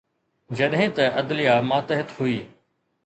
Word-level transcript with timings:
جڏهن 0.59 0.89
ته 0.99 1.03
عدليه 1.19 1.55
ماتحت 1.73 2.17
هئي. 2.17 2.35